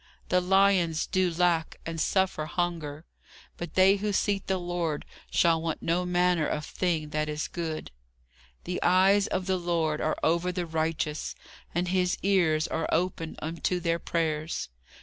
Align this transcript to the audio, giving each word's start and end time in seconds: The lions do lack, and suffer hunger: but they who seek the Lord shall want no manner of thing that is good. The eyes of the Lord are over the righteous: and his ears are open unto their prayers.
The 0.29 0.41
lions 0.41 1.05
do 1.05 1.31
lack, 1.31 1.77
and 1.85 2.01
suffer 2.01 2.45
hunger: 2.45 3.05
but 3.55 3.75
they 3.75 3.97
who 3.97 4.11
seek 4.13 4.47
the 4.47 4.57
Lord 4.57 5.05
shall 5.29 5.61
want 5.61 5.83
no 5.83 6.07
manner 6.07 6.47
of 6.47 6.65
thing 6.65 7.09
that 7.11 7.29
is 7.29 7.47
good. 7.47 7.91
The 8.63 8.81
eyes 8.81 9.27
of 9.27 9.45
the 9.45 9.57
Lord 9.59 10.01
are 10.01 10.17
over 10.23 10.51
the 10.51 10.65
righteous: 10.65 11.35
and 11.75 11.89
his 11.89 12.17
ears 12.23 12.67
are 12.67 12.89
open 12.91 13.35
unto 13.43 13.79
their 13.79 13.99
prayers. 13.99 14.69